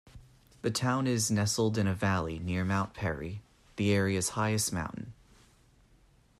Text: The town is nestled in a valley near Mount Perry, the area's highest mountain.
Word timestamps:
The 0.63 0.71
town 0.71 1.05
is 1.05 1.29
nestled 1.29 1.77
in 1.77 1.85
a 1.85 1.93
valley 1.93 2.39
near 2.39 2.65
Mount 2.65 2.95
Perry, 2.95 3.43
the 3.75 3.91
area's 3.91 4.29
highest 4.29 4.73
mountain. 4.73 5.13